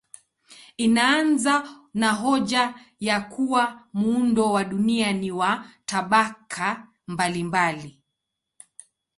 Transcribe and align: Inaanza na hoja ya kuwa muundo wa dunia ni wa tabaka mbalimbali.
Inaanza 0.77 1.69
na 1.93 2.11
hoja 2.11 2.75
ya 2.99 3.21
kuwa 3.21 3.87
muundo 3.93 4.51
wa 4.53 4.63
dunia 4.63 5.13
ni 5.13 5.31
wa 5.31 5.65
tabaka 5.85 6.87
mbalimbali. 7.07 8.01